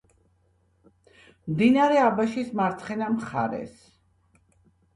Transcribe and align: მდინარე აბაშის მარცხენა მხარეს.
მდინარე 1.51 2.01
აბაშის 2.07 2.51
მარცხენა 2.63 3.13
მხარეს. 3.21 3.79